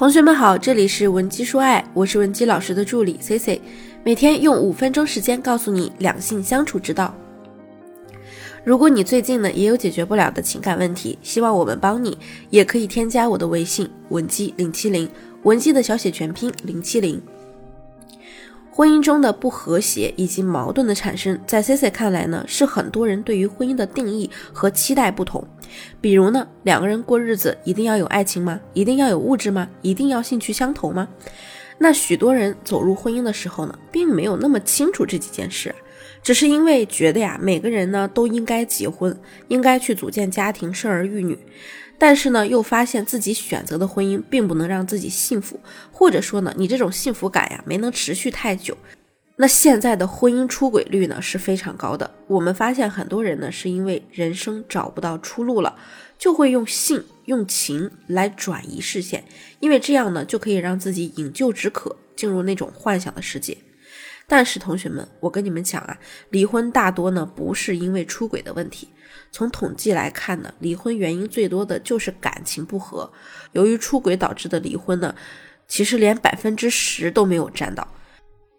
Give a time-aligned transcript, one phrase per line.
[0.00, 3.60] 同学们好，这里是文姬说爱，我是文姬老师的助理 C C，
[4.02, 7.14] 每天用五分钟时间告诉你两性相处之道。
[8.64, 12.16] 如果你最近呢也有解决不了的情感问题，希望我们帮你，
[12.48, 15.06] 也可以添加我的微信文姬零七零，
[15.42, 17.20] 文姬的小写全拼零七零。
[18.72, 25.44] 婚姻中的不和谐以及矛盾的产生，在 C C 看来呢，是很多人对于婚姻的定义和期待不同。
[26.00, 28.60] 比如呢，两个人过日子一定要有爱情吗？
[28.72, 29.68] 一定要有物质吗？
[29.82, 31.08] 一定要兴趣相投吗？
[31.78, 35.74] 那许多人走入婚姻的时候呢，并没有那么清楚这几件事，
[36.22, 41.38] 只是因为觉得呀，每个人呢都应该结婚，应该去组建家庭，生儿育女。
[41.98, 45.60] 但是呢，又发现自己选择的婚姻并不能让自己幸福，
[45.92, 48.76] 或者说呢，你这种幸福感呀没能持续太久。
[49.36, 52.10] 那现在的婚姻出轨率呢是非常高的。
[52.26, 55.76] 我们发现很多人呢是因为人生找不到出路了，
[56.18, 59.24] 就会用性、用情来转移视线，
[59.60, 63.56] 因为这样呢就可以让自己饮鸩止渴，进入那种幻想的世界。
[64.30, 65.98] 但是同学们，我跟你们讲啊，
[66.30, 68.88] 离婚大多呢不是因为出轨的问题。
[69.32, 73.10] 从统计来看呢，离婚原因最多的就是感情不和。
[73.54, 75.12] 由于出轨导致的离婚呢，
[75.66, 77.84] 其实连百分之十都没有占到。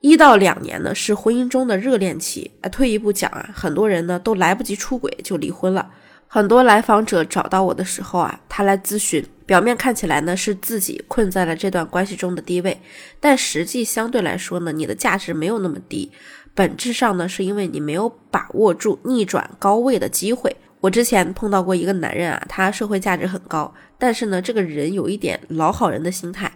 [0.00, 2.50] 一到两年呢是婚姻中的热恋期。
[2.62, 5.90] 啊，退一步讲啊，很多人呢都来不及出轨就离婚了。
[6.30, 12.78] 很多来访者找到我的时候啊，他来咨询，表面看起来呢是自己困在了这段关系中的低位，
[13.18, 16.12] 但实际相对来说呢，你的价值没有那么低。
[16.54, 20.54] 本质上呢，是因为你没有把握住逆转高位的机会。
[20.80, 26.52] 我之前碰到过一个男人啊，他社会价值很高，但是呢，这个人有一点老好人的心态，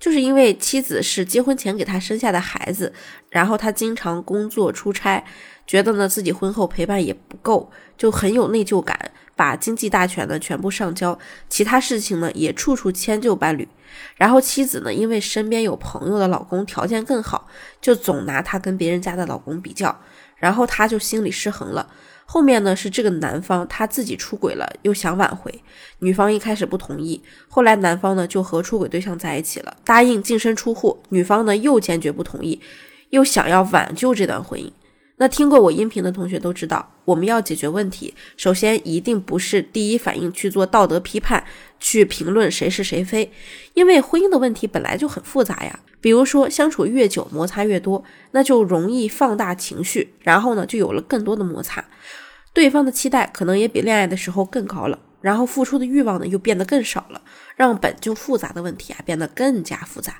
[0.00, 2.92] 就是因为妻子是结婚前给他生下的孩子，
[3.30, 5.22] 然后他经常工作出差。
[5.64, 9.11] 觉得呢自己婚后陪伴也不够，就很有内疚感，
[9.42, 13.66] 把经济大权呢全部上交，其他事情呢也处处迁就伴侣。
[14.14, 17.48] 然后妻子呢因为身边有朋友的老公条件更好，
[17.80, 19.98] 就总拿他跟别人家的老公比较，
[20.36, 21.88] 然后他就心理失衡了。
[22.24, 25.52] 后面呢是这个男方他自己出轨了，又想挽回，
[25.98, 32.60] 女方一开始不同意，后来男方呢就和出轨对象在一起了，答应净身出户，女方呢又坚决不同意，
[33.10, 34.70] 又想要挽救这段婚姻。
[35.22, 41.44] 那听过我音频的同学都知道，我们要解决问题，首先一定不是第一反应去做道德批判，
[41.78, 43.30] 去评论谁是谁非，
[43.74, 45.78] 因为婚姻的问题本来就很复杂呀。
[46.00, 48.02] 比如说相处越久，摩擦越多，
[48.32, 51.84] 那就容易放大情绪，然后呢就有了更多的摩擦，
[52.52, 57.22] 对方的期待可能也比恋爱的时候更高了，然后付出的欲望呢又变得更少了，
[57.54, 60.16] 让本就复杂的问题啊变得更加复杂。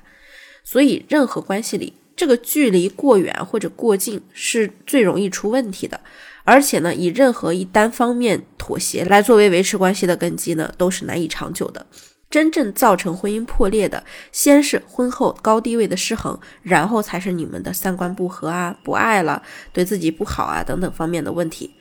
[0.63, 1.91] 所以任何关系里。
[2.15, 5.99] 这个距离过远或者过近是最容易出问题的，
[6.43, 11.85] 而且呢，以任何一单方面妥协来作为维持关系的根基呢，都是难以长久的。
[12.29, 19.41] 真正造成婚姻破裂的，先是婚后高低位的失衡，然后才是你们的三观不合啊、不爱了、
[19.71, 21.75] 对自己不好啊等等方面的问题。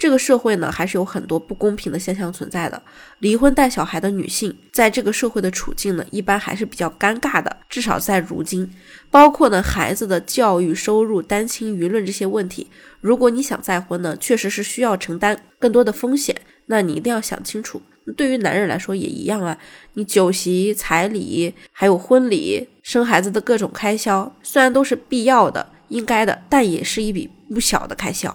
[0.00, 2.82] 这个社会呢，还是有很多不公平的现象存在的。
[3.18, 7.54] 离婚带小孩的女性，在这个社会的处境呢，一般还是比较尴尬的。
[7.68, 8.72] 至少在如今，
[9.10, 12.68] 包括呢孩子的教育、收入、单亲舆论这些问题，
[13.02, 16.34] 如果你想再婚呢，确实是需要承担更多的风险。
[16.64, 17.82] 那你一定要想清楚。
[18.16, 19.58] 对于男人来说也一样啊，
[19.92, 28.34] 你酒席、彩礼，还有婚礼、生孩子的各种开销，虽然都是必要的、应该的，但也是一笔不小的开销。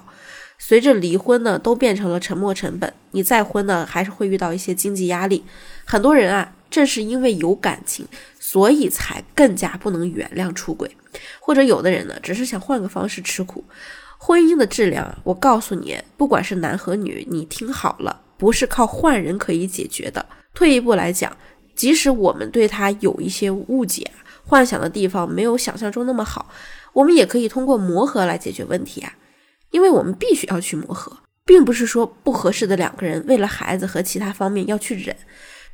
[0.58, 2.92] 随着离婚呢，都变成了沉没成本。
[3.12, 5.44] 你再婚呢，还是会遇到一些经济压力。
[5.86, 8.08] 很多人啊，正是因为有感情，
[8.40, 10.90] 所以才更加不能原谅出轨。
[11.40, 13.64] 或者有的人呢，只是想换个方式吃苦。
[14.18, 20.26] 婚姻的质量，我告诉你，不管是男和女，你听好了，不是靠换人可以解决的。
[20.54, 21.36] 退一步来讲，
[21.76, 24.10] 即使我们对他有一些误解，
[24.44, 26.50] 幻想的地方没有想象中那么好，
[26.94, 29.14] 我们也可以通过磨合来解决问题啊。
[29.76, 31.12] 因为我们必须要去磨合，
[31.44, 35.14] 并不是说不合适的两个人为了孩子和其他方面要去忍。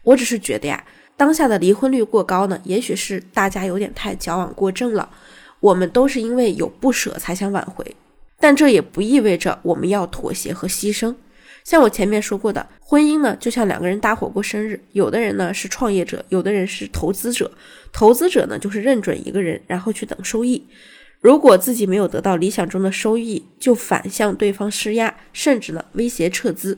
[0.01, 0.84] 我只是觉得呀，
[1.16, 5.07] 当下的离婚率过高呢，也许是大家有点太矫枉过正了。
[5.59, 7.95] 我们都是因为有不舍才想挽回，
[8.39, 11.13] 但这也不意味着我们要妥协和牺牲。
[11.63, 17.51] 像我前面说过的，婚姻呢就像两个人搭伙过生日，有的人呢是创业者，有的人是投资者。
[17.94, 20.65] 投资者呢就是认准一个人，然后去等收益。
[21.21, 26.75] 如果自己没有得到理想中的收益，就反向对方施压，甚至呢威胁撤资，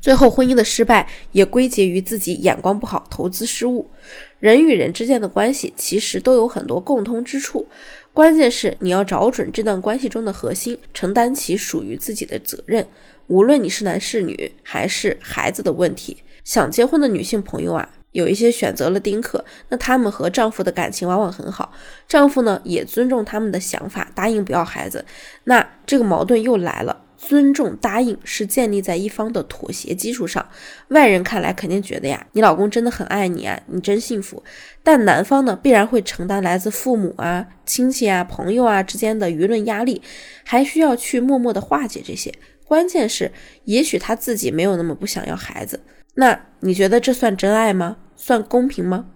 [0.00, 3.90] 最后婚姻的失败也归结于自己眼光不好、投资失误。
[4.38, 7.66] 人与人之间的关系其实都有很多共通之处，
[8.12, 12.86] 关键是你要找准这段关系中的核心，承担起属于自己的责任。
[13.26, 17.88] 无论你是男是女，还是孩子的问题，想结婚的女性朋友啊。
[18.12, 21.72] 有一些选择了丁克，那他们和丈夫的感情往往很好，
[22.06, 25.04] 丈夫呢也尊重他们的想法，答应不要孩子。
[25.44, 30.46] 那这个矛盾又来了，尊重答应是建立在一方的妥协基础上，
[30.88, 34.42] 外人看来肯定觉得呀，你老公真的很爱你啊，你真幸福。
[34.82, 40.02] 但男方呢必然会承担来自父母啊、亲戚啊、朋友啊之间的舆论压力，
[40.44, 42.34] 还需要去默默的化解这些。
[42.66, 43.32] 关键是，
[43.64, 45.80] 也许他自己没有那么不想要孩子。
[46.14, 47.96] 那你觉得这算真爱吗？
[48.16, 49.06] 算公平吗？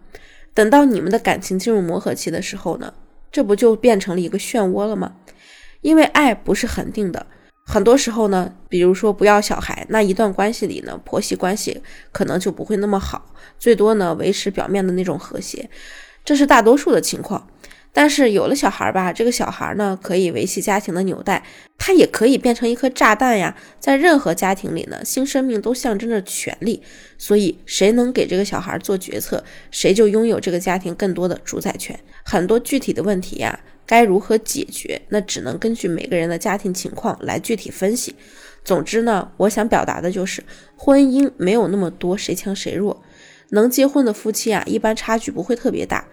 [0.55, 2.95] 等到你们的感情进入磨合期的时候呢，
[3.31, 5.15] 这不就变成了一个漩涡了吗？
[5.83, 7.27] 因为爱不是恒定的，
[7.65, 15.69] 很多时候呢，比如说不要小孩，那一段关系里呢，婆媳关系可能就不会那么好，最多呢维持表面的那种和谐，
[16.25, 17.47] 这是大多数的情况。
[17.99, 21.43] 但是有了小孩吧，这个小孩呢可以维系家庭的纽带，
[21.79, 23.57] 他也可以变成一颗炸弹呀。
[23.81, 26.83] 在任何家庭里呢，新生命都象征着权利，
[27.17, 31.99] 所以谁能给这个小孩做决策，谁就拥有这个家庭更多的主宰权。
[32.23, 38.15] 很多具体的问题呀，该如何解决，那只能根据每个人的家庭情况来具体分析。
[38.63, 40.45] 总之呢，我想表达的就是，
[40.77, 43.03] 婚姻没有那么多谁强谁弱，
[43.53, 46.07] 能结婚的夫妻啊，一般差距不会特别大。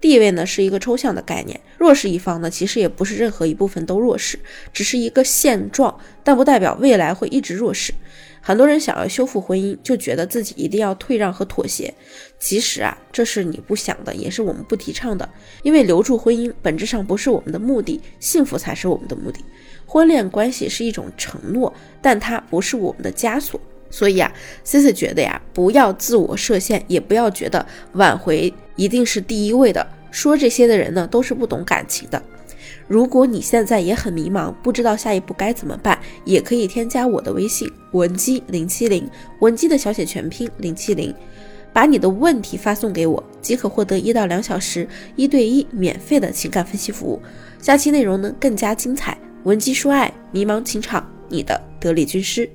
[0.00, 4.38] 地位呢是一个抽象的概念，弱势一方呢其实也不是任何一部分都弱势，
[4.72, 7.92] 只是一个现状，但不代表未来会一直弱势。
[8.42, 11.92] 很多人想要修复婚姻，就觉得自己一定要退让和妥协，
[12.38, 15.28] 其实啊，这是你不想的，也是我们不提倡的。
[15.62, 19.44] 因为留住婚姻本质上不是我们的目的，幸福才是我们的目的。
[19.84, 21.70] 婚恋关系是一种承诺，
[22.00, 23.60] 但它不是我们的枷锁。
[23.90, 24.32] 所以啊
[24.64, 29.86] ，C C 觉得呀，不要自我设限，也不要觉得挽回一定是第一位的。
[30.10, 32.22] 说这些的人呢，都是不懂感情的。
[32.88, 39.08] 如果你现在也很迷茫，不知道下一步该怎么办，也可以添加我的微信文姬零七零，
[39.38, 41.14] 文姬的小写全拼零七零，
[41.72, 47.22] 把你的问题发送给我，即可获得一到两小时一对一免费的情感分析服务。
[47.62, 52.50] 下期内容呢更加精彩，文姬说爱，迷茫情场，你的得力军师。